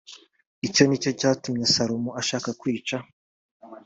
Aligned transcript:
icyo 0.67 0.83
ni 0.85 0.97
cyo 1.03 1.11
cyatumye 1.19 1.65
salomo 1.73 2.09
ashaka 2.21 2.49
kwica 2.59 2.97